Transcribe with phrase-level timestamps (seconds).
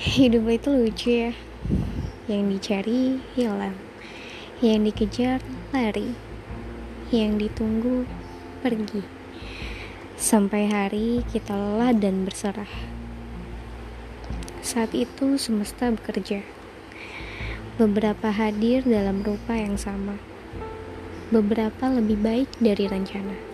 [0.00, 1.32] Hidup itu lucu ya.
[2.24, 3.76] Yang dicari hilang.
[4.64, 5.38] Yang dikejar
[5.76, 6.16] lari.
[7.12, 8.08] Yang ditunggu
[8.64, 9.04] pergi.
[10.16, 12.72] Sampai hari kita lelah dan berserah.
[14.64, 16.48] Saat itu semesta bekerja.
[17.76, 20.16] Beberapa hadir dalam rupa yang sama.
[21.28, 23.49] Beberapa lebih baik dari rencana.